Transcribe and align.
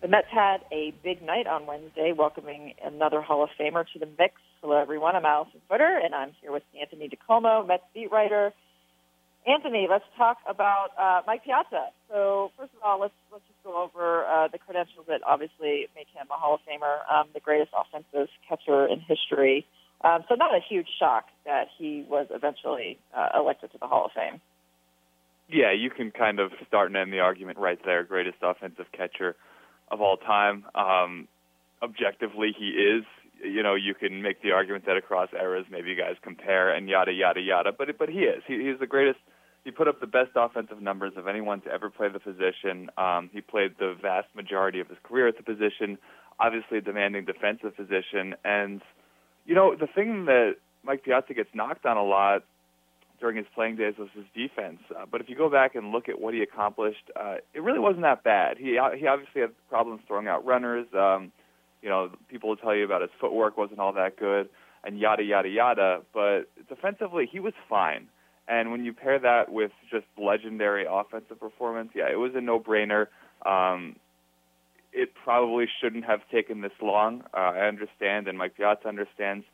The 0.00 0.08
Mets 0.08 0.28
had 0.32 0.62
a 0.72 0.94
big 1.04 1.20
night 1.20 1.46
on 1.46 1.66
Wednesday, 1.66 2.14
welcoming 2.16 2.72
another 2.82 3.20
Hall 3.20 3.44
of 3.44 3.50
Famer 3.60 3.84
to 3.92 3.98
the 3.98 4.08
mix. 4.18 4.36
Hello, 4.62 4.78
everyone. 4.78 5.14
I'm 5.14 5.26
Alyson 5.26 5.60
Footer, 5.68 6.00
and 6.02 6.14
I'm 6.14 6.32
here 6.40 6.50
with 6.50 6.62
Anthony 6.80 7.10
DiComo, 7.10 7.66
Mets 7.66 7.82
beat 7.92 8.10
writer. 8.10 8.54
Anthony, 9.46 9.88
let's 9.90 10.04
talk 10.16 10.38
about 10.48 10.88
uh, 10.98 11.20
Mike 11.26 11.44
Piazza. 11.44 11.88
So, 12.08 12.50
first 12.56 12.72
of 12.72 12.82
all, 12.82 12.98
let's 12.98 13.12
let's 13.30 13.44
just 13.46 13.62
go 13.62 13.82
over 13.82 14.24
uh, 14.24 14.48
the 14.48 14.56
credentials 14.56 15.04
that 15.06 15.20
obviously 15.26 15.86
make 15.94 16.08
him 16.14 16.26
a 16.30 16.34
Hall 16.34 16.54
of 16.54 16.60
Famer, 16.60 17.04
um, 17.12 17.28
the 17.34 17.40
greatest 17.40 17.72
offensive 17.76 18.28
catcher 18.48 18.86
in 18.86 19.00
history. 19.00 19.66
Um, 20.00 20.24
so, 20.30 20.34
not 20.34 20.54
a 20.54 20.60
huge 20.66 20.88
shock 20.98 21.26
that 21.44 21.68
he 21.76 22.06
was 22.08 22.26
eventually 22.30 22.96
uh, 23.14 23.38
elected 23.38 23.72
to 23.72 23.78
the 23.78 23.86
Hall 23.86 24.06
of 24.06 24.12
Fame. 24.12 24.40
Yeah, 25.50 25.72
you 25.72 25.90
can 25.90 26.10
kind 26.10 26.40
of 26.40 26.52
start 26.66 26.88
and 26.88 26.96
end 26.96 27.12
the 27.12 27.20
argument 27.20 27.58
right 27.58 27.78
there. 27.84 28.02
Greatest 28.02 28.38
offensive 28.40 28.86
catcher 28.96 29.36
of 29.90 30.00
all 30.00 30.16
time. 30.16 30.64
Um, 30.74 31.28
objectively, 31.82 32.54
he 32.56 32.68
is. 32.68 33.04
You 33.42 33.62
know, 33.62 33.74
you 33.74 33.94
can 33.94 34.20
make 34.20 34.42
the 34.42 34.52
argument 34.52 34.84
that 34.86 34.96
across 34.96 35.30
eras, 35.32 35.64
maybe 35.70 35.90
you 35.90 35.96
guys 35.96 36.16
compare 36.22 36.70
and 36.70 36.88
yada 36.88 37.12
yada 37.12 37.40
yada. 37.40 37.72
But 37.76 37.96
but 37.98 38.08
he 38.08 38.20
is. 38.20 38.42
He, 38.46 38.54
he's 38.68 38.78
the 38.78 38.86
greatest. 38.86 39.18
He 39.64 39.70
put 39.70 39.88
up 39.88 40.00
the 40.00 40.06
best 40.06 40.30
offensive 40.36 40.80
numbers 40.80 41.14
of 41.16 41.26
anyone 41.26 41.60
to 41.62 41.70
ever 41.70 41.90
play 41.90 42.08
the 42.08 42.18
position. 42.18 42.90
Um, 42.96 43.28
he 43.32 43.40
played 43.40 43.72
the 43.78 43.94
vast 44.00 44.28
majority 44.34 44.80
of 44.80 44.88
his 44.88 44.98
career 45.02 45.28
at 45.28 45.36
the 45.36 45.42
position. 45.42 45.98
Obviously, 46.38 46.78
a 46.78 46.80
demanding 46.80 47.24
defensive 47.26 47.76
position. 47.76 48.34
And 48.44 48.82
you 49.46 49.54
know, 49.54 49.74
the 49.74 49.86
thing 49.86 50.26
that 50.26 50.56
Mike 50.82 51.02
Piazza 51.04 51.34
gets 51.34 51.50
knocked 51.54 51.86
on 51.86 51.96
a 51.96 52.04
lot 52.04 52.44
during 53.20 53.36
his 53.36 53.46
playing 53.54 53.76
days 53.76 53.94
was 53.98 54.08
his 54.14 54.24
defense. 54.34 54.80
Uh, 54.90 55.04
but 55.10 55.20
if 55.20 55.28
you 55.28 55.36
go 55.36 55.50
back 55.50 55.74
and 55.74 55.92
look 55.92 56.08
at 56.08 56.20
what 56.20 56.34
he 56.34 56.42
accomplished, 56.42 57.10
uh, 57.14 57.36
it 57.54 57.62
really 57.62 57.78
wasn't 57.78 58.02
that 58.02 58.24
bad. 58.24 58.56
He 58.58 58.78
he 58.98 59.06
obviously 59.06 59.42
had 59.42 59.50
problems 59.68 60.00
throwing 60.06 60.26
out 60.26 60.44
runners. 60.44 60.86
Um, 60.94 61.32
you 61.82 61.88
know, 61.88 62.10
people 62.28 62.48
will 62.48 62.56
tell 62.56 62.74
you 62.74 62.84
about 62.84 63.02
his 63.02 63.10
footwork 63.20 63.56
wasn't 63.56 63.78
all 63.78 63.92
that 63.92 64.18
good, 64.18 64.48
and 64.84 64.98
yada 64.98 65.22
yada 65.22 65.48
yada. 65.48 66.02
But 66.12 66.42
defensively, 66.68 67.28
he 67.30 67.40
was 67.40 67.54
fine. 67.68 68.08
And 68.48 68.72
when 68.72 68.84
you 68.84 68.92
pair 68.92 69.18
that 69.18 69.52
with 69.52 69.70
just 69.90 70.06
legendary 70.18 70.84
offensive 70.88 71.38
performance, 71.38 71.90
yeah, 71.94 72.10
it 72.10 72.18
was 72.18 72.32
a 72.34 72.40
no-brainer. 72.40 73.06
Um, 73.46 73.94
it 74.92 75.10
probably 75.22 75.66
shouldn't 75.80 76.04
have 76.04 76.20
taken 76.32 76.60
this 76.60 76.72
long. 76.82 77.22
Uh, 77.32 77.36
I 77.36 77.68
understand, 77.68 78.26
and 78.26 78.36
Mike 78.36 78.56
Piazza 78.56 78.88
understands 78.88 79.44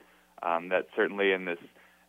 um, 0.43 0.71
that 0.71 0.87
certainly 0.97 1.33
in 1.33 1.45
this 1.45 1.59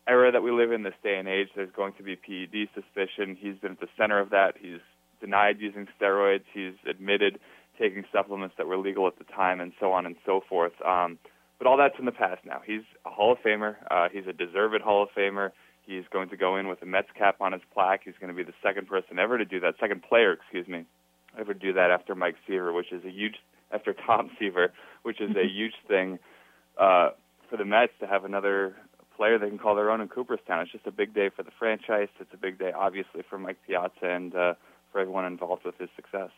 era 0.07 0.31
that 0.31 0.41
we 0.41 0.51
live 0.51 0.71
in, 0.71 0.83
this 0.83 0.93
day 1.03 1.17
and 1.17 1.27
age, 1.27 1.49
there's 1.55 1.71
going 1.75 1.93
to 1.93 2.03
be 2.03 2.15
PED 2.15 2.69
suspicion. 2.73 3.37
He's 3.39 3.57
been 3.57 3.73
at 3.73 3.79
the 3.79 3.87
center 3.97 4.19
of 4.19 4.29
that. 4.29 4.53
He's 4.59 4.79
denied 5.19 5.57
using 5.59 5.87
steroids. 5.99 6.43
He's 6.53 6.73
admitted 6.89 7.39
taking 7.79 8.03
supplements 8.11 8.55
that 8.57 8.67
were 8.67 8.77
legal 8.77 9.07
at 9.07 9.17
the 9.17 9.23
time, 9.25 9.59
and 9.59 9.71
so 9.79 9.91
on 9.91 10.05
and 10.05 10.15
so 10.25 10.41
forth. 10.47 10.73
Um, 10.83 11.19
but 11.57 11.67
all 11.67 11.77
that's 11.77 11.95
in 11.99 12.05
the 12.05 12.11
past 12.11 12.45
now. 12.45 12.61
He's 12.65 12.81
a 13.05 13.09
Hall 13.09 13.31
of 13.31 13.39
Famer. 13.39 13.75
Uh, 13.89 14.09
he's 14.11 14.27
a 14.27 14.33
deserved 14.33 14.81
Hall 14.81 15.03
of 15.03 15.09
Famer. 15.17 15.51
He's 15.85 16.03
going 16.11 16.29
to 16.29 16.37
go 16.37 16.57
in 16.57 16.67
with 16.67 16.81
a 16.81 16.85
Mets 16.85 17.07
cap 17.17 17.37
on 17.39 17.53
his 17.53 17.61
plaque. 17.73 18.01
He's 18.03 18.15
going 18.19 18.29
to 18.29 18.35
be 18.35 18.43
the 18.43 18.57
second 18.61 18.87
person 18.87 19.19
ever 19.19 19.37
to 19.37 19.45
do 19.45 19.59
that, 19.61 19.75
second 19.79 20.03
player, 20.03 20.33
excuse 20.33 20.67
me, 20.67 20.85
ever 21.39 21.53
do 21.53 21.73
that 21.73 21.91
after 21.91 22.13
Mike 22.13 22.35
Seaver, 22.45 22.73
which 22.73 22.91
is 22.91 23.03
a 23.05 23.09
huge, 23.09 23.35
after 23.71 23.93
Tom 23.93 24.29
Seaver, 24.37 24.73
which 25.03 25.21
is 25.21 25.31
a 25.35 25.47
huge 25.51 25.73
thing 25.87 26.19
uh, 26.77 27.11
for 27.49 27.57
the 27.57 27.65
Mets 27.65 27.93
to 28.01 28.07
have 28.07 28.25
another 28.25 28.75
player 29.17 29.37
they 29.37 29.49
can 29.49 29.57
call 29.57 29.75
their 29.75 29.89
own 29.89 29.99
in 29.99 30.07
Cooperstown. 30.07 30.61
It's 30.61 30.71
just 30.71 30.87
a 30.87 30.91
big 30.91 31.13
day 31.13 31.29
for 31.35 31.43
the 31.43 31.51
franchise. 31.57 32.07
It's 32.19 32.33
a 32.33 32.37
big 32.37 32.59
day, 32.59 32.71
obviously, 32.71 33.23
for 33.29 33.37
Mike 33.37 33.57
Piazza 33.67 33.91
and 34.03 34.33
uh, 34.35 34.53
for 34.91 35.01
everyone 35.01 35.25
involved 35.25 35.65
with 35.65 35.77
his 35.77 35.89
success. 35.95 36.29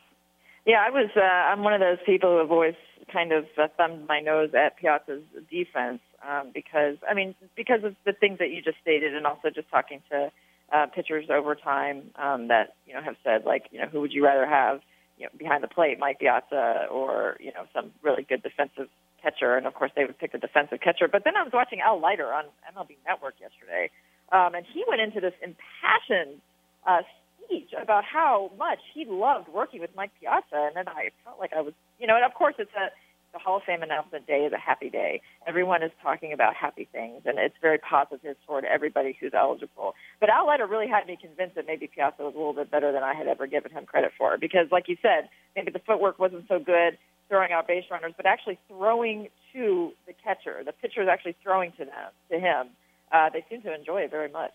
Yeah, 0.66 0.84
I 0.86 0.90
was. 0.90 1.10
Uh, 1.16 1.22
I'm 1.22 1.64
one 1.64 1.74
of 1.74 1.80
those 1.80 1.98
people 2.06 2.32
who 2.32 2.38
have 2.40 2.52
always 2.52 2.76
kind 3.12 3.32
of 3.32 3.46
uh, 3.58 3.68
thumbed 3.78 4.08
my 4.08 4.20
nose 4.20 4.52
at 4.54 4.78
Piazza's 4.78 5.24
defense 5.50 6.00
um, 6.28 6.52
because, 6.54 6.98
I 7.10 7.14
mean, 7.14 7.34
because 7.56 7.84
of 7.84 7.96
the 8.06 8.14
things 8.14 8.40
that 8.40 8.50
you 8.52 8.62
just 8.62 8.78
stated, 8.82 9.16
and 9.16 9.26
also 9.26 9.50
just 9.50 9.70
talking 9.70 10.02
to 10.12 10.32
uh, 10.72 10.86
pitchers 10.88 11.26
over 11.30 11.56
time 11.56 12.12
um, 12.16 12.50
that 12.50 12.76
you 12.86 12.94
know 12.94 13.02
have 13.02 13.16
said 13.24 13.46
like, 13.46 13.66
you 13.72 13.80
know, 13.80 13.88
who 13.88 14.02
would 14.02 14.14
you 14.14 14.24
rather 14.24 14.46
have, 14.46 14.82
you 15.18 15.26
know, 15.26 15.30
behind 15.38 15.64
the 15.64 15.68
plate, 15.68 15.98
Mike 15.98 16.20
Piazza, 16.20 16.88
or 16.92 17.38
you 17.40 17.52
know, 17.54 17.66
some 17.74 17.92
really 18.04 18.24
good 18.24 18.44
defensive 18.44 18.90
catcher, 19.22 19.56
and 19.56 19.66
of 19.68 19.74
course 19.74 19.92
they 19.96 20.06
would 20.06 20.18
pick 20.18 20.32
the 20.32 20.38
defensive 20.38 20.80
catcher. 20.82 21.08
But 21.08 21.24
then 21.24 21.36
I 21.36 21.44
was 21.44 21.52
watching 21.54 21.80
Al 21.82 22.00
Leiter 22.00 22.32
on 22.34 22.46
MLB 22.76 22.98
Network 23.08 23.36
yesterday, 23.40 23.90
um, 24.32 24.56
and 24.56 24.66
he 24.66 24.84
went 24.88 25.02
into 25.02 25.20
this 25.20 25.34
impassioned 25.42 26.42
uh, 26.86 27.02
speech 27.44 27.70
about 27.80 28.04
how 28.04 28.52
much 28.58 28.80
he 28.94 29.06
loved 29.06 29.48
working 29.50 29.82
with 29.82 29.92
Mike 29.96 30.12
Piazza, 30.20 30.46
and 30.54 30.76
then 30.76 30.88
I 30.88 31.10
felt 31.24 31.40
like 31.40 31.52
I 31.56 31.62
was, 31.62 31.74
you 32.00 32.08
know, 32.08 32.16
and 32.16 32.26
of 32.26 32.34
course 32.34 32.56
it's 32.58 32.72
a 32.76 32.90
the 33.34 33.40
Hall 33.40 33.58
of 33.58 33.64
Fame 33.64 33.84
announcement 33.84 34.26
day 34.26 34.46
is 34.46 34.54
a 34.54 34.58
happy 34.58 34.90
day. 34.90 35.22
Everyone 35.48 35.84
is 35.84 35.92
talking 36.02 36.34
about 36.34 36.56
happy 36.56 36.88
things, 36.92 37.22
and 37.26 37.38
it's 37.38 37.56
very 37.62 37.78
positive 37.78 38.36
toward 38.46 38.66
everybody 38.66 39.16
who's 39.20 39.34
eligible. 39.38 39.94
But 40.20 40.30
Al 40.30 40.48
Leiter 40.48 40.68
really 40.68 40.88
had 40.88 41.06
me 41.08 41.18
convinced 41.20 41.56
that 41.56 41.68
maybe 41.68 41.88
Piazza 41.88 42.24
was 42.24 42.34
a 42.34 42.38
little 42.38 42.54
bit 42.54 42.72
better 42.72 42.92
than 42.92 43.04
I 43.04 43.14
had 43.14 43.28
ever 43.28 43.48
given 43.48 43.72
him 43.72 43.86
credit 43.86 44.12
for, 44.18 44.38
because, 44.38 44.68
like 44.72 44.88
you 44.88 44.98
said, 45.02 45.30
maybe 45.56 45.72
the 45.72 45.80
footwork 45.80 46.20
wasn't 46.20 46.48
so 46.48 46.60
good 46.60 46.98
throwing 47.30 47.52
out 47.52 47.68
base 47.68 47.86
runners, 47.90 48.14
but 48.18 48.26
actually 48.26 48.60
throwing 48.68 49.30
to 49.54 49.92
the 50.08 50.14
catcher. 50.14 50.62
The 50.66 50.74
pitcher 50.74 51.02
is 51.02 51.08
actually 51.08 51.36
throwing 51.42 51.72
to 51.74 51.86
them, 51.86 52.12
to 52.32 52.40
him. 52.40 52.68
Uh, 53.12 53.30
they 53.32 53.46
seem 53.50 53.62
to 53.62 53.74
enjoy 53.74 54.02
it 54.02 54.12
very 54.12 54.30
much. 54.30 54.54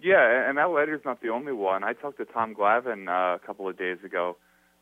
Yeah, 0.00 0.48
and 0.48 0.58
Al 0.58 0.74
Leiter's 0.74 1.02
not 1.04 1.22
the 1.22 1.28
only 1.28 1.52
one. 1.52 1.84
I 1.84 1.92
talked 1.92 2.18
to 2.18 2.24
Tom 2.24 2.54
Glavine 2.54 3.08
uh, 3.08 3.36
a 3.36 3.38
couple 3.38 3.68
of 3.68 3.78
days 3.78 3.98
ago, 4.04 4.36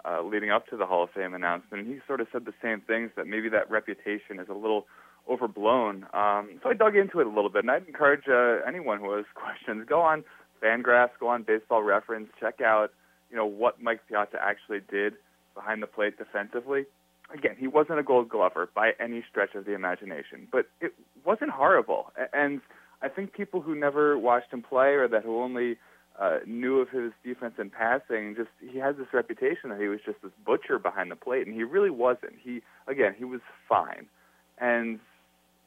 uh, 0.05 0.23
leading 0.23 0.51
up 0.51 0.67
to 0.69 0.77
the 0.77 0.87
Hall 0.87 1.05
of 1.05 1.11
Fame 1.11 1.35
announcement, 1.35 1.85
and 1.85 1.93
he 1.93 2.01
sort 2.07 2.21
of 2.21 2.29
said 2.33 2.47
the 2.47 2.55
same 2.63 2.81
things 2.81 3.11
that 3.17 3.27
maybe 3.27 3.51
that 3.51 3.71
reputation 3.71 4.41
is 4.41 4.49
a 4.49 4.55
little 4.55 4.87
overblown. 5.29 6.07
Um, 6.15 6.59
so 6.63 6.71
I 6.71 6.75
dug 6.75 6.97
into 6.97 7.21
it 7.21 7.27
a 7.27 7.31
little 7.31 7.51
bit, 7.51 7.65
and 7.65 7.71
I'd 7.71 7.87
encourage 7.87 8.29
uh, 8.29 8.67
anyone 8.67 8.99
who 8.99 9.15
has 9.15 9.27
questions 9.35 9.85
go 9.87 10.01
on 10.01 10.25
Fangraphs, 10.63 11.11
go 11.19 11.29
on 11.29 11.43
Baseball 11.43 11.83
Reference, 11.83 12.29
check 12.41 12.61
out 12.61 12.93
you 13.31 13.37
know 13.37 13.47
what 13.47 13.81
Mike 13.81 14.01
Piazza 14.09 14.39
actually 14.41 14.81
did 14.91 15.15
behind 15.61 15.83
the 15.83 15.87
plate 15.87 16.17
defensively. 16.19 16.85
Again, 17.33 17.55
he 17.59 17.69
wasn't 17.69 17.99
a 17.99 18.03
Gold 18.03 18.29
Glover 18.29 18.69
by 18.75 18.93
any 18.99 19.23
stretch 19.29 19.55
of 19.55 19.65
the 19.65 19.75
imagination, 19.75 20.49
but 20.51 20.67
it 20.81 20.93
wasn't 21.25 21.51
horrible. 21.51 22.11
And 22.33 22.61
I 23.03 23.09
think 23.09 23.33
people 23.33 23.61
who 23.61 23.75
never 23.75 24.19
watched 24.19 24.53
him 24.53 24.63
play 24.63 24.95
or 24.95 25.07
that 25.09 25.23
who 25.23 25.41
only 25.41 25.77
uh, 26.19 26.39
knew 26.47 26.81
of 26.81 26.89
his 26.91 27.13
defense 27.25 27.55
in 27.59 27.71
passing, 27.71 28.35
just 28.37 28.51
he 28.61 28.79
has 28.79 28.97
this 28.97 29.07
reputation 29.13 29.71
that 29.71 29.81
he 29.81 29.89
was 29.89 30.01
just 30.05 30.21
this 30.23 30.33
butcher 30.45 30.79
behind 30.79 31.11
the 31.11 31.17
plate, 31.17 31.47
and 31.47 31.55
he 31.55 31.63
really 31.63 31.91
wasn't. 31.91 32.35
He 32.43 32.63
again, 32.89 33.15
he 33.17 33.25
was 33.25 33.41
fine. 33.69 34.07
And 34.59 34.99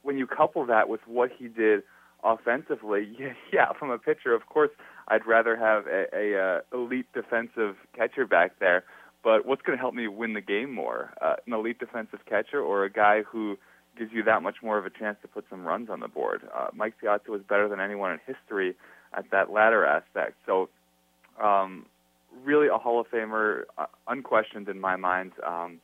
when 0.04 0.18
you 0.18 0.28
couple 0.28 0.66
that 0.66 0.90
with 0.90 1.02
what 1.08 1.32
he 1.36 1.48
did 1.48 1.82
offensively, 2.24 3.16
yeah, 3.20 3.34
yeah 3.52 3.74
from 3.80 3.90
a 3.90 3.98
pitcher, 3.98 4.34
of 4.34 4.46
course, 4.48 4.72
I'd 5.08 5.26
rather 5.26 5.56
have 5.56 5.88
a, 5.88 6.06
a 6.14 6.40
uh, 6.40 6.78
elite 6.78 7.08
defensive 7.14 7.76
catcher 7.96 8.26
back 8.28 8.60
there. 8.60 8.84
But 9.24 9.46
what's 9.46 9.62
going 9.62 9.78
to 9.78 9.82
help 9.82 9.94
me 9.94 10.08
win 10.08 10.34
the 10.34 10.42
game 10.42 10.74
more? 10.74 11.14
Uh, 11.22 11.36
an 11.48 11.54
elite 11.54 11.80
defensive 11.80 12.20
catcher 12.30 12.62
or 12.62 12.84
a 12.84 12.90
guy 12.90 13.24
who 13.24 13.58
gives 13.98 14.12
you 14.12 14.24
that 14.24 14.42
much 14.42 14.58
more 14.62 14.78
of 14.78 14.86
a 14.86 14.90
chance 14.90 15.18
to 15.22 15.28
put 15.28 15.46
some 15.50 15.64
runs 15.64 15.90
on 15.90 16.02
the 16.02 16.08
board? 16.08 16.42
Uh, 16.54 16.68
Mike 16.74 16.96
Piazza 17.00 17.32
was 17.32 17.42
better 17.48 17.70
than 17.70 17.80
anyone 17.80 18.12
in 18.12 18.20
history 18.26 18.76
at 19.14 19.30
that 19.32 19.52
latter 19.52 19.86
aspect. 19.86 20.36
So, 20.46 20.70
um, 21.42 21.86
really 22.44 22.68
a 22.68 22.78
Hall 22.78 23.00
of 23.00 23.08
Famer, 23.10 23.64
uh, 23.78 23.86
unquestioned 24.08 24.68
in 24.68 24.80
my 24.80 24.96
mind. 24.96 25.32
Um, 25.46 25.80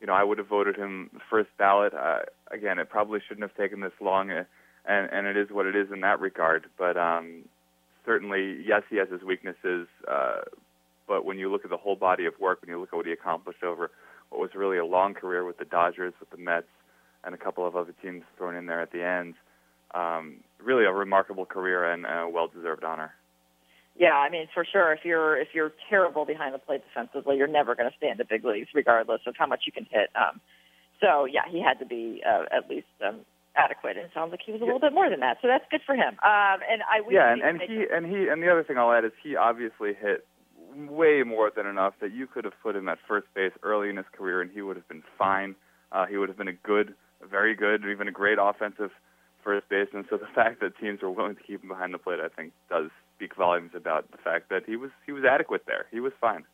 you 0.00 0.06
know, 0.06 0.12
I 0.12 0.24
would 0.24 0.38
have 0.38 0.48
voted 0.48 0.76
him 0.76 1.10
first 1.30 1.50
ballot. 1.56 1.94
Uh, 1.94 2.20
again, 2.50 2.78
it 2.78 2.90
probably 2.90 3.20
shouldn't 3.26 3.48
have 3.48 3.56
taken 3.56 3.80
this 3.80 3.92
long, 4.00 4.30
uh, 4.30 4.44
and 4.84 5.08
and 5.10 5.26
it 5.26 5.36
is 5.36 5.50
what 5.50 5.66
it 5.66 5.74
is 5.74 5.90
in 5.90 6.00
that 6.00 6.20
regard. 6.20 6.66
But 6.76 6.96
um, 6.96 7.44
certainly, 8.04 8.62
yes, 8.66 8.82
he 8.90 8.96
has 8.96 9.08
his 9.08 9.22
weaknesses. 9.22 9.86
Uh, 10.06 10.42
but 11.06 11.24
when 11.24 11.38
you 11.38 11.50
look 11.50 11.64
at 11.64 11.70
the 11.70 11.76
whole 11.76 11.96
body 11.96 12.26
of 12.26 12.34
work, 12.40 12.60
when 12.62 12.70
you 12.70 12.78
look 12.80 12.90
at 12.92 12.96
what 12.96 13.06
he 13.06 13.12
accomplished 13.12 13.62
over 13.62 13.90
what 14.30 14.40
was 14.40 14.50
really 14.54 14.78
a 14.78 14.84
long 14.84 15.14
career 15.14 15.44
with 15.44 15.58
the 15.58 15.64
Dodgers, 15.64 16.14
with 16.18 16.30
the 16.30 16.36
Mets, 16.36 16.66
and 17.24 17.34
a 17.34 17.38
couple 17.38 17.66
of 17.66 17.76
other 17.76 17.94
teams 18.02 18.22
thrown 18.36 18.54
in 18.54 18.66
there 18.66 18.80
at 18.80 18.92
the 18.92 19.04
end, 19.04 19.34
um, 19.94 20.38
really 20.62 20.84
a 20.84 20.92
remarkable 20.92 21.46
career 21.46 21.90
and 21.90 22.04
a 22.04 22.28
well-deserved 22.28 22.84
honor. 22.84 23.12
Yeah, 23.96 24.14
I 24.14 24.28
mean, 24.28 24.48
for 24.52 24.64
sure. 24.64 24.92
If 24.92 25.04
you're 25.04 25.40
if 25.40 25.48
you're 25.54 25.72
terrible 25.88 26.24
behind 26.24 26.52
the 26.52 26.58
plate 26.58 26.82
defensively, 26.84 27.36
you're 27.36 27.46
never 27.46 27.76
going 27.76 27.88
to 27.88 27.96
stay 27.96 28.10
in 28.10 28.18
the 28.18 28.24
big 28.24 28.44
leagues, 28.44 28.68
regardless 28.74 29.20
of 29.26 29.36
how 29.38 29.46
much 29.46 29.62
you 29.66 29.72
can 29.72 29.86
hit. 29.88 30.10
Um, 30.16 30.40
so 31.00 31.26
yeah, 31.26 31.42
he 31.48 31.62
had 31.62 31.78
to 31.78 31.86
be 31.86 32.20
uh, 32.26 32.42
at 32.50 32.68
least 32.68 32.88
um, 33.06 33.20
adequate. 33.54 33.96
And 33.96 34.06
it 34.06 34.10
sounds 34.12 34.32
like 34.32 34.40
he 34.44 34.50
was 34.50 34.60
a 34.60 34.64
little 34.64 34.80
bit 34.80 34.92
more 34.92 35.08
than 35.08 35.20
that. 35.20 35.38
So 35.42 35.46
that's 35.46 35.64
good 35.70 35.82
for 35.86 35.94
him. 35.94 36.18
Um, 36.26 36.58
and 36.66 36.82
I 36.90 37.06
yeah, 37.08 37.32
and, 37.32 37.40
and 37.40 37.60
he 37.62 37.86
and 37.86 38.04
he 38.04 38.26
and 38.26 38.42
the 38.42 38.50
other 38.50 38.64
thing 38.64 38.78
I'll 38.78 38.92
add 38.92 39.04
is 39.04 39.12
he 39.22 39.36
obviously 39.36 39.94
hit 39.94 40.26
way 40.74 41.22
more 41.22 41.50
than 41.54 41.66
enough 41.66 41.94
that 42.00 42.12
you 42.12 42.26
could 42.26 42.44
have 42.44 42.54
put 42.62 42.76
him 42.76 42.88
at 42.88 42.98
first 43.06 43.26
base 43.34 43.52
early 43.62 43.90
in 43.90 43.96
his 43.96 44.06
career, 44.12 44.40
and 44.40 44.50
he 44.50 44.62
would 44.62 44.76
have 44.76 44.88
been 44.88 45.02
fine. 45.18 45.54
Uh, 45.92 46.06
he 46.06 46.16
would 46.16 46.28
have 46.28 46.38
been 46.38 46.48
a 46.48 46.52
good, 46.52 46.94
very 47.28 47.54
good, 47.54 47.84
or 47.84 47.90
even 47.90 48.08
a 48.08 48.12
great 48.12 48.38
offensive 48.40 48.90
first 49.42 49.68
baseman. 49.68 50.04
So 50.10 50.16
the 50.16 50.26
fact 50.34 50.60
that 50.60 50.76
teams 50.78 51.02
were 51.02 51.10
willing 51.10 51.36
to 51.36 51.42
keep 51.42 51.62
him 51.62 51.68
behind 51.68 51.94
the 51.94 51.98
plate, 51.98 52.20
I 52.20 52.28
think, 52.28 52.52
does 52.68 52.90
speak 53.16 53.36
volumes 53.36 53.72
about 53.74 54.10
the 54.10 54.18
fact 54.18 54.48
that 54.50 54.62
he 54.66 54.76
was 54.76 54.90
he 55.06 55.12
was 55.12 55.24
adequate 55.24 55.62
there. 55.66 55.86
He 55.90 56.00
was 56.00 56.12
fine. 56.20 56.44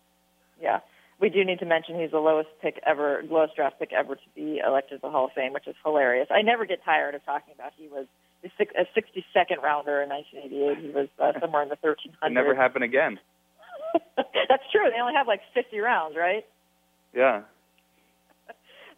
Yeah 0.61 0.81
we 1.21 1.29
do 1.29 1.45
need 1.45 1.59
to 1.59 1.67
mention 1.67 2.01
he's 2.01 2.11
the 2.11 2.19
lowest 2.19 2.49
pick 2.63 2.81
ever, 2.87 3.23
lowest 3.29 3.55
draft 3.55 3.79
pick 3.79 3.93
ever 3.93 4.15
to 4.15 4.29
be 4.35 4.61
elected 4.67 4.99
to 4.99 5.07
the 5.07 5.11
Hall 5.11 5.27
of 5.27 5.33
Fame, 5.33 5.53
which 5.53 5.69
is 5.69 5.77
hilarious. 5.85 6.29
I 6.31 6.43
never 6.43 6.65
get 6.65 6.83
tired 6.83 7.15
of 7.15 7.25
talking 7.25 7.53
about 7.55 7.73
he 7.77 7.89
was 7.89 8.07
a 8.43 8.49
62nd 8.49 9.63
rounder 9.63 10.01
in 10.01 10.09
1988. 10.09 10.79
He 10.79 10.91
was 10.91 11.09
uh, 11.21 11.39
somewhere 11.39 11.63
in 11.63 11.69
the 11.69 11.77
1300s. 11.77 12.15
It 12.23 12.33
never 12.33 12.55
happened 12.55 12.85
again. 12.85 13.19
That's 14.17 14.65
true. 14.73 14.89
They 14.93 15.01
only 15.01 15.15
have 15.15 15.27
like 15.27 15.41
50 15.55 15.79
rounds, 15.79 16.17
right? 16.17 16.45
Yeah. 17.15 17.43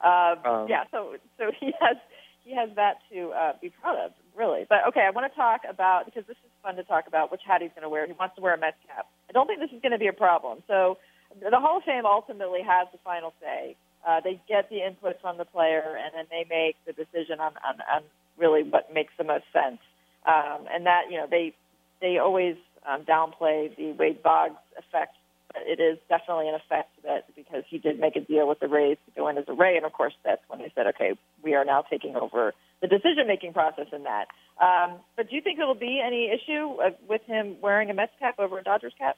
uh, 0.03 0.35
um, 0.44 0.69
yeah. 0.69 0.85
So 0.91 1.17
so 1.39 1.50
he 1.59 1.73
has 1.81 1.97
he 2.44 2.55
has 2.55 2.71
that 2.77 2.99
to 3.12 3.31
uh, 3.31 3.53
be 3.61 3.71
proud 3.71 3.99
of, 3.99 4.12
really. 4.37 4.67
But 4.69 4.87
okay, 4.89 5.03
I 5.06 5.11
want 5.11 5.31
to 5.31 5.37
talk 5.37 5.62
about 5.69 6.05
because 6.06 6.25
this 6.27 6.37
is 6.37 6.50
fun 6.62 6.77
to 6.77 6.85
talk 6.85 7.06
about 7.06 7.31
which 7.31 7.43
hat 7.47 7.62
he's 7.62 7.71
going 7.71 7.83
to 7.83 7.89
wear. 7.89 8.06
He 8.06 8.12
wants 8.12 8.37
to 8.37 8.43
wear 8.43 8.55
a 8.55 8.59
Mets 8.59 8.77
cap. 8.87 9.06
I 9.29 9.33
don't 9.33 9.47
think 9.47 9.61
this 9.61 9.71
is 9.71 9.81
going 9.81 9.93
to 9.93 9.99
be 9.99 10.09
a 10.09 10.12
problem. 10.12 10.62
So 10.67 10.99
the 11.41 11.59
Hall 11.59 11.79
of 11.79 11.85
Fame 11.85 12.05
ultimately 12.06 12.61
has 12.62 12.89
the 12.93 12.99
final 13.05 13.33
say. 13.41 13.77
Uh, 14.06 14.21
they 14.21 14.41
get 14.49 14.69
the 14.69 14.85
input 14.85 15.21
from 15.21 15.39
the 15.39 15.44
player, 15.44 15.97
and 15.97 16.12
then 16.15 16.27
they 16.29 16.44
make 16.50 16.77
the 16.87 16.93
decision 16.93 17.39
on, 17.39 17.53
on, 17.65 17.79
on 17.93 18.03
really 18.37 18.65
what 18.65 18.93
makes 18.93 19.12
the 19.17 19.25
most 19.25 19.44
sense. 19.53 19.79
Um, 20.27 20.67
and 20.73 20.87
that 20.87 21.11
you 21.11 21.17
know 21.17 21.27
they 21.31 21.55
they 22.00 22.19
always 22.19 22.56
um, 22.88 23.02
downplay 23.02 23.75
the 23.76 23.93
Wade 23.93 24.23
Boggs 24.23 24.56
effect, 24.79 25.17
but 25.52 25.62
it 25.67 25.81
is 25.81 25.99
definitely 26.08 26.49
an 26.49 26.55
effect 26.55 26.90
that 27.05 27.34
because 27.37 27.64
he 27.69 27.79
did 27.79 28.00
make 28.00 28.17
a 28.17 28.20
deal 28.20 28.49
with 28.49 28.61
the 28.61 28.69
Rays 28.69 28.96
to 29.06 29.20
go 29.20 29.29
in 29.29 29.38
as 29.38 29.44
a 29.49 29.52
Ray, 29.52 29.76
and 29.76 29.87
of 29.87 29.93
course 29.93 30.14
that's 30.25 30.43
when 30.49 30.61
they 30.61 30.73
said, 30.75 30.87
okay, 30.88 31.12
we 31.43 31.55
are 31.55 31.64
now 31.64 31.82
taking 31.82 32.17
over 32.17 32.52
the 32.81 32.88
decision 32.88 33.26
making 33.26 33.52
process 33.52 33.87
in 33.93 34.05
that. 34.05 34.26
Um, 34.61 34.99
but 35.17 35.31
do 35.31 35.37
you 35.37 35.43
think 35.43 35.58
there 35.58 35.67
will 35.67 35.75
be 35.75 36.02
any 36.05 36.31
issue 36.31 36.75
uh, 36.81 36.90
with 37.08 37.23
him 37.26 37.56
wearing 37.61 37.90
a 37.90 37.94
Mets 37.94 38.12
cap 38.19 38.37
over 38.38 38.58
a 38.58 38.62
Dodgers 38.62 38.93
cap? 38.99 39.17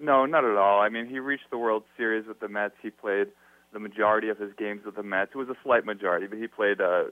No, 0.00 0.24
not 0.26 0.44
at 0.44 0.56
all. 0.56 0.80
I 0.80 0.88
mean, 0.88 1.06
he 1.06 1.18
reached 1.18 1.50
the 1.50 1.58
World 1.58 1.84
Series 1.96 2.26
with 2.26 2.40
the 2.40 2.48
Mets. 2.48 2.74
He 2.82 2.90
played 2.90 3.28
the 3.72 3.78
majority 3.78 4.30
of 4.30 4.38
his 4.38 4.50
games 4.58 4.80
with 4.84 4.96
the 4.96 5.02
Mets. 5.02 5.32
It 5.34 5.38
was 5.38 5.48
a 5.48 5.56
slight 5.62 5.84
majority, 5.84 6.26
but 6.26 6.38
he 6.38 6.46
played 6.46 6.80
uh, 6.80 7.04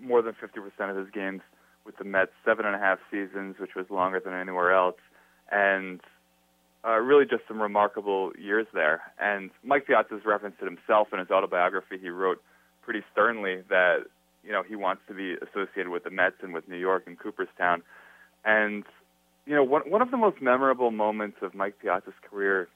more 0.00 0.22
than 0.22 0.34
50% 0.34 0.90
of 0.90 0.96
his 0.96 1.12
games 1.12 1.42
with 1.88 1.96
the 1.96 2.04
Mets, 2.04 2.30
seven 2.44 2.66
and 2.66 2.76
a 2.76 2.78
half 2.78 2.98
seasons, 3.10 3.56
which 3.58 3.74
was 3.74 3.86
longer 3.90 4.20
than 4.20 4.34
anywhere 4.34 4.72
else, 4.72 5.00
and 5.50 6.00
uh, 6.86 6.98
really 6.98 7.24
just 7.24 7.42
some 7.48 7.60
remarkable 7.60 8.30
years 8.38 8.66
there. 8.72 9.00
And 9.18 9.50
Mike 9.64 9.86
Piazza's 9.86 10.24
referenced 10.24 10.58
it 10.62 10.66
himself 10.66 11.08
in 11.12 11.18
his 11.18 11.30
autobiography. 11.30 11.98
He 12.00 12.10
wrote 12.10 12.42
pretty 12.82 13.02
sternly 13.10 13.62
that 13.70 14.04
you 14.44 14.52
know 14.52 14.62
he 14.62 14.76
wants 14.76 15.02
to 15.08 15.14
be 15.14 15.34
associated 15.34 15.88
with 15.88 16.04
the 16.04 16.10
Mets 16.10 16.36
and 16.42 16.52
with 16.52 16.68
New 16.68 16.76
York 16.76 17.04
and 17.06 17.18
Cooperstown, 17.18 17.82
and 18.44 18.84
you 19.48 19.54
know, 19.54 19.64
one 19.64 19.82
one 19.90 20.02
of 20.02 20.10
the 20.10 20.18
most 20.18 20.42
memorable 20.42 20.90
moments 20.90 21.38
of 21.40 21.54
Mike 21.54 21.78
Piazza's 21.80 22.12
career, 22.28 22.68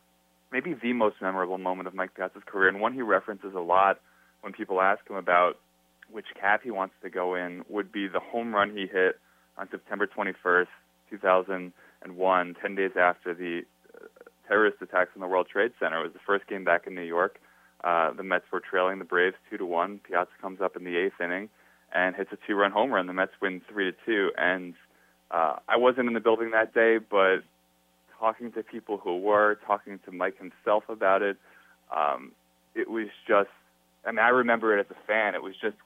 maybe 0.50 0.72
the 0.72 0.94
most 0.94 1.16
memorable 1.20 1.58
moment 1.58 1.86
of 1.86 1.94
Mike 1.94 2.14
Piazza's 2.14 2.42
career, 2.46 2.68
and 2.68 2.80
one 2.80 2.94
he 2.94 3.02
references 3.02 3.52
a 3.54 3.60
lot 3.60 4.00
when 4.40 4.54
people 4.54 4.80
ask 4.80 5.06
him 5.08 5.16
about 5.16 5.58
which 6.12 6.26
cap 6.38 6.60
he 6.62 6.70
wants 6.70 6.94
to 7.02 7.10
go 7.10 7.34
in, 7.34 7.64
would 7.68 7.90
be 7.90 8.06
the 8.06 8.20
home 8.20 8.54
run 8.54 8.70
he 8.70 8.86
hit 8.86 9.18
on 9.58 9.68
September 9.70 10.06
21st, 10.06 10.66
2001, 11.10 12.56
10 12.60 12.74
days 12.74 12.90
after 12.98 13.34
the 13.34 13.62
uh, 13.94 14.06
terrorist 14.46 14.76
attacks 14.80 15.10
on 15.14 15.20
the 15.20 15.26
World 15.26 15.46
Trade 15.50 15.72
Center. 15.80 16.00
It 16.00 16.04
was 16.04 16.12
the 16.12 16.20
first 16.26 16.46
game 16.46 16.64
back 16.64 16.86
in 16.86 16.94
New 16.94 17.02
York. 17.02 17.38
Uh, 17.84 18.12
the 18.12 18.22
Mets 18.22 18.44
were 18.52 18.60
trailing 18.60 18.98
the 18.98 19.04
Braves 19.04 19.36
two 19.50 19.58
to 19.58 19.66
one. 19.66 20.00
Piazza 20.08 20.30
comes 20.40 20.60
up 20.60 20.76
in 20.76 20.84
the 20.84 20.96
eighth 20.96 21.20
inning 21.22 21.48
and 21.94 22.14
hits 22.14 22.30
a 22.32 22.38
two-run 22.46 22.70
home 22.70 22.90
run. 22.92 23.06
The 23.06 23.12
Mets 23.12 23.32
win 23.40 23.60
three 23.68 23.90
to 23.90 23.96
two, 24.06 24.30
and 24.36 24.74
uh, 25.30 25.56
I 25.68 25.76
wasn't 25.76 26.08
in 26.08 26.14
the 26.14 26.20
building 26.20 26.52
that 26.52 26.72
day, 26.74 26.98
but 26.98 27.38
talking 28.18 28.52
to 28.52 28.62
people 28.62 28.98
who 28.98 29.18
were, 29.18 29.58
talking 29.66 29.98
to 30.04 30.12
Mike 30.12 30.36
himself 30.38 30.84
about 30.88 31.22
it, 31.22 31.36
um, 31.94 32.32
it 32.74 32.88
was 32.88 33.08
just. 33.26 33.50
I 34.06 34.10
mean, 34.10 34.18
I 34.18 34.28
remember 34.28 34.76
it 34.76 34.80
as 34.80 34.90
a 34.90 35.06
fan. 35.06 35.34
It 35.34 35.42
was 35.42 35.54
just 35.60 35.76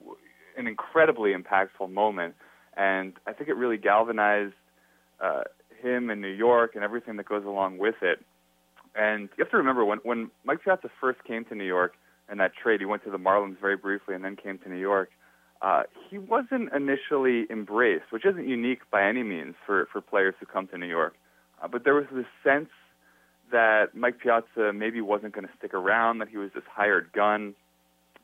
an 0.57 0.67
incredibly 0.67 1.33
impactful 1.35 1.91
moment, 1.91 2.35
and 2.77 3.13
I 3.27 3.33
think 3.33 3.49
it 3.49 3.57
really 3.57 3.77
galvanized 3.77 4.55
uh, 5.21 5.43
him 5.83 6.11
in 6.11 6.21
New 6.21 6.29
York 6.29 6.75
and 6.75 6.83
everything 6.83 7.17
that 7.17 7.29
goes 7.29 7.45
along 7.45 7.79
with 7.79 7.97
it. 8.03 8.25
And 8.95 9.29
you 9.37 9.45
have 9.45 9.51
to 9.51 9.59
remember 9.59 9.85
when 9.85 9.99
when 9.99 10.31
Mike 10.45 10.65
Piazza 10.65 10.89
first 11.01 11.23
came 11.25 11.45
to 11.47 11.55
New 11.55 11.65
York 11.65 11.95
in 12.31 12.39
that 12.39 12.53
trade, 12.55 12.81
he 12.81 12.87
went 12.87 13.05
to 13.05 13.11
the 13.11 13.19
Marlins 13.19 13.61
very 13.61 13.77
briefly 13.77 14.15
and 14.15 14.25
then 14.25 14.37
came 14.37 14.59
to 14.59 14.69
New 14.69 14.81
York 14.81 15.11
uh, 15.63 15.83
he 16.11 16.19
wasn't 16.19 16.73
initially 16.75 17.47
embraced, 17.51 18.11
which 18.11 18.25
isn't 18.25 18.49
unique 18.49 18.81
by 18.91 19.07
any 19.07 19.23
means 19.23 19.55
for, 19.65 19.89
for 19.93 20.01
players 20.01 20.35
who 20.39 20.47
come 20.47 20.67
to 20.69 20.79
New 20.79 20.87
York. 20.87 21.15
Uh, 21.63 21.69
but 21.69 21.85
there 21.85 21.95
was 21.95 22.07
this 22.13 22.27
sense 22.45 22.69
that 23.51 23.95
Mike 23.95 24.19
Piazza 24.19 24.73
maybe 24.75 25.01
wasn't 25.01 25.33
going 25.33 25.47
to 25.47 25.53
stick 25.57 25.73
around, 25.73 26.19
that 26.19 26.29
he 26.29 26.37
was 26.37 26.51
this 26.55 26.65
hired 26.71 27.11
gun. 27.13 27.55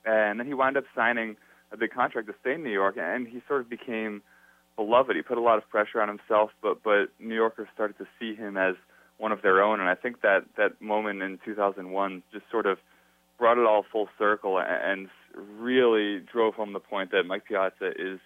And 0.05 0.41
then 0.41 0.47
he 0.47 0.55
wound 0.55 0.77
up 0.77 0.85
signing 0.95 1.37
a 1.73 1.77
big 1.77 1.93
contract 1.93 2.27
to 2.29 2.35
stay 2.41 2.55
in 2.55 2.63
New 2.63 2.71
York, 2.71 2.97
and 2.99 3.27
he 3.27 3.43
sort 3.49 3.61
of 3.61 3.71
became 3.71 4.23
beloved. 4.77 5.17
He 5.17 5.23
put 5.23 5.39
a 5.39 5.43
lot 5.43 5.59
of 5.59 5.69
pressure 5.69 6.01
on 6.01 6.09
himself, 6.09 6.51
but 6.63 6.83
but 6.83 7.07
New 7.19 7.35
Yorkers 7.35 7.69
started 7.75 7.99
to 7.99 8.07
see 8.19 8.35
him 8.35 8.57
as 8.57 8.75
one 9.19 9.33
of 9.33 9.43
their 9.43 9.63
own. 9.63 9.81
And 9.81 9.89
I 9.89 9.95
think 9.95 10.21
that 10.23 10.45
that 10.57 10.81
moment 10.81 11.23
in 11.23 11.39
2001 11.45 12.23
just 12.33 12.45
sort 12.51 12.67
of 12.67 12.79
brought 13.39 13.59
it 13.59 13.67
all 13.67 13.85
full 13.91 14.09
circle 14.19 14.61
and 14.61 15.09
really 15.59 16.21
drove 16.21 16.55
home 16.55 16.73
the 16.73 16.81
point 16.81 17.11
that 17.13 17.25
Mike 17.25 17.45
Piazza 17.45 17.93
is 17.97 18.21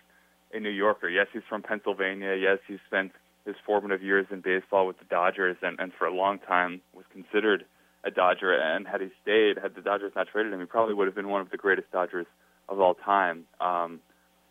a 0.53 0.61
New 0.61 0.71
Yorker. 0.71 1.09
Yes, 1.09 1.27
he's 1.33 1.43
from 1.49 1.63
Pennsylvania. 1.63 2.35
Yes, 2.35 2.59
he 2.67 2.79
spent 2.87 3.13
his 3.45 3.55
formative 3.65 4.03
years 4.03 4.27
in 4.31 4.41
baseball 4.41 4.87
with 4.87 4.99
the 4.99 5.05
Dodgers 5.05 5.57
and, 5.63 5.79
and 5.79 5.93
for 5.93 6.07
a 6.07 6.15
long 6.15 6.39
time 6.39 6.81
was 6.95 7.05
considered 7.13 7.65
a 8.07 8.11
Dodger. 8.11 8.53
And 8.53 8.87
had 8.87 9.01
he 9.01 9.09
stayed, 9.23 9.59
had 9.61 9.75
the 9.75 9.83
Dodgers 9.83 10.13
not 10.15 10.29
traded 10.29 10.53
him, 10.53 10.61
he 10.61 10.67
probably 10.67 10.95
would 10.95 11.07
have 11.07 11.15
been 11.15 11.29
one 11.29 11.41
of 11.41 11.51
the 11.51 11.57
greatest 11.57 11.91
Dodgers 11.91 12.27
of 12.69 12.81
all 12.81 12.95
time. 12.95 13.45
Um, 13.61 14.01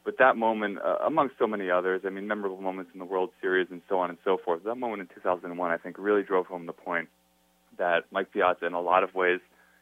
but 0.04 0.19
that 0.19 0.38
moment, 0.38 0.78
uh, 0.86 0.98
among 1.06 1.30
so 1.39 1.48
many 1.48 1.72
others, 1.72 2.01
I 2.06 2.10
mean, 2.10 2.27
memorable 2.27 2.62
moments 2.62 2.91
in 2.94 3.00
the 3.00 3.06
World 3.06 3.32
Series 3.41 3.68
and 3.72 3.82
so 3.89 3.98
on 3.98 4.10
and 4.10 4.20
so 4.24 4.38
forth, 4.38 4.63
that 4.63 4.75
moment 4.75 5.01
in 5.01 5.08
2001, 5.15 5.72
I 5.72 5.77
think, 5.77 5.98
really 5.98 6.22
drove 6.22 6.46
home 6.46 6.68
the 6.68 6.74
point 6.74 7.10
that 7.77 8.03
Mike 8.12 8.32
Piazza, 8.32 8.65
in 8.65 8.74
a 8.74 8.82
lot 8.82 9.03
of 9.03 9.15
ways, 9.15 9.39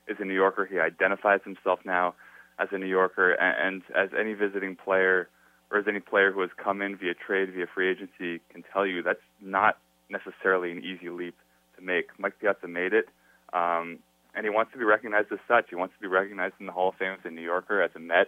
is 0.07 0.17
a 0.19 0.25
New 0.25 0.33
Yorker. 0.33 0.65
He 0.65 0.79
identifies 0.79 1.41
himself 1.43 1.79
now 1.85 2.15
as 2.57 2.69
a 2.71 2.77
New 2.77 2.87
Yorker, 2.87 3.33
and, 3.33 3.83
and 3.91 3.95
as 3.95 4.17
any 4.17 4.33
visiting 4.33 4.75
player 4.75 5.27
or 5.71 5.79
as 5.79 5.85
any 5.87 5.99
player 5.99 6.31
who 6.31 6.41
has 6.41 6.51
come 6.55 6.81
in 6.81 6.95
via 6.95 7.13
trade, 7.13 7.51
via 7.53 7.65
free 7.73 7.89
agency, 7.89 8.41
can 8.51 8.63
tell 8.71 8.85
you, 8.85 9.01
that's 9.01 9.19
not 9.41 9.77
necessarily 10.09 10.71
an 10.71 10.79
easy 10.79 11.09
leap 11.09 11.35
to 11.75 11.83
make. 11.83 12.07
Mike 12.17 12.39
Piazza 12.39 12.67
made 12.67 12.93
it, 12.93 13.09
um, 13.53 13.99
and 14.35 14.45
he 14.45 14.49
wants 14.49 14.71
to 14.71 14.77
be 14.77 14.83
recognized 14.83 15.31
as 15.31 15.39
such. 15.47 15.65
He 15.69 15.75
wants 15.75 15.93
to 15.95 16.01
be 16.01 16.07
recognized 16.07 16.55
in 16.59 16.65
the 16.65 16.71
Hall 16.71 16.89
of 16.89 16.95
Fame 16.95 17.13
as 17.13 17.19
a 17.23 17.29
New 17.29 17.41
Yorker, 17.41 17.81
as 17.81 17.91
a 17.95 17.99
Met, 17.99 18.27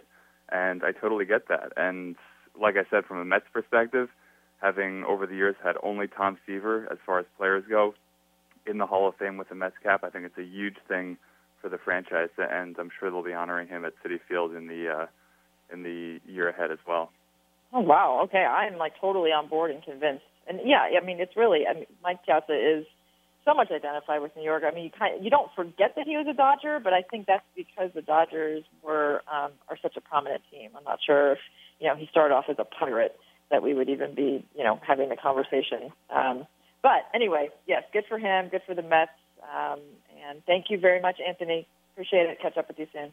and 0.50 0.82
I 0.84 0.92
totally 0.92 1.24
get 1.24 1.48
that. 1.48 1.72
And 1.76 2.16
like 2.60 2.76
I 2.76 2.88
said, 2.90 3.04
from 3.04 3.18
a 3.18 3.24
Mets 3.24 3.46
perspective, 3.52 4.08
having 4.62 5.04
over 5.04 5.26
the 5.26 5.34
years 5.34 5.56
had 5.62 5.76
only 5.82 6.06
Tom 6.06 6.38
Seaver 6.46 6.88
as 6.90 6.98
far 7.04 7.18
as 7.18 7.26
players 7.36 7.64
go 7.68 7.94
in 8.66 8.78
the 8.78 8.86
Hall 8.86 9.08
of 9.08 9.16
Fame 9.16 9.36
with 9.36 9.48
the 9.48 9.54
Mets 9.54 9.76
cap, 9.82 10.02
I 10.02 10.10
think 10.10 10.24
it's 10.24 10.38
a 10.38 10.44
huge 10.44 10.76
thing 10.88 11.18
for 11.60 11.68
the 11.68 11.78
franchise, 11.78 12.28
and 12.38 12.76
I'm 12.78 12.90
sure 12.98 13.10
they'll 13.10 13.22
be 13.22 13.32
honoring 13.32 13.68
him 13.68 13.84
at 13.84 13.92
Citi 14.04 14.18
Field 14.28 14.54
in 14.54 14.66
the 14.66 14.88
uh, 14.88 15.06
in 15.72 15.82
the 15.82 16.20
year 16.30 16.48
ahead 16.48 16.70
as 16.70 16.78
well. 16.86 17.10
Oh 17.72 17.80
wow! 17.80 18.20
Okay, 18.24 18.44
I'm 18.44 18.78
like 18.78 18.92
totally 19.00 19.30
on 19.30 19.48
board 19.48 19.70
and 19.70 19.82
convinced. 19.82 20.24
And 20.48 20.60
yeah, 20.64 20.86
I 21.00 21.04
mean, 21.04 21.20
it's 21.20 21.36
really 21.36 21.66
I 21.68 21.74
mean, 21.74 21.86
Mike 22.02 22.24
Piazza 22.24 22.52
is 22.52 22.86
so 23.46 23.54
much 23.54 23.70
identified 23.70 24.20
with 24.20 24.34
New 24.36 24.42
York. 24.42 24.64
I 24.66 24.74
mean, 24.74 24.84
you 24.84 24.90
kind 24.90 25.16
of, 25.16 25.24
you 25.24 25.30
don't 25.30 25.50
forget 25.54 25.94
that 25.96 26.06
he 26.06 26.16
was 26.16 26.26
a 26.28 26.34
Dodger, 26.34 26.80
but 26.82 26.92
I 26.92 27.02
think 27.02 27.26
that's 27.26 27.44
because 27.56 27.90
the 27.94 28.02
Dodgers 28.02 28.64
were 28.82 29.22
um, 29.32 29.52
are 29.70 29.78
such 29.80 29.96
a 29.96 30.00
prominent 30.00 30.42
team. 30.50 30.70
I'm 30.76 30.84
not 30.84 30.98
sure 31.04 31.32
if 31.32 31.38
you 31.78 31.88
know 31.88 31.94
he 31.96 32.06
started 32.10 32.34
off 32.34 32.46
as 32.50 32.56
a 32.58 32.64
pirate 32.64 33.16
that 33.50 33.62
we 33.62 33.72
would 33.72 33.88
even 33.88 34.14
be 34.14 34.44
you 34.54 34.64
know 34.64 34.80
having 34.86 35.08
the 35.08 35.16
conversation. 35.16 35.92
Um, 36.10 36.46
but 36.82 37.06
anyway, 37.14 37.48
yes, 37.66 37.84
good 37.92 38.04
for 38.08 38.18
him. 38.18 38.48
Good 38.50 38.62
for 38.66 38.74
the 38.74 38.82
Mets. 38.82 39.10
Um, 39.42 39.80
and 40.28 40.42
thank 40.46 40.66
you 40.68 40.78
very 40.78 41.00
much, 41.00 41.16
Anthony. 41.26 41.66
Appreciate 41.92 42.26
it. 42.28 42.38
Catch 42.42 42.56
up 42.56 42.68
with 42.68 42.78
you 42.78 42.86
soon. 42.92 43.12